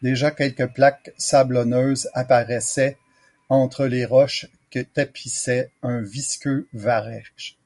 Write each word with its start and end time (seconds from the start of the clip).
Déjà 0.00 0.30
quelques 0.30 0.72
plaques 0.72 1.12
sablonneuses 1.18 2.08
apparaissaient 2.14 2.96
entre 3.50 3.84
les 3.84 4.06
roches 4.06 4.46
que 4.70 4.78
tapissait 4.78 5.70
un 5.82 6.00
visqueux 6.00 6.66
varech. 6.72 7.58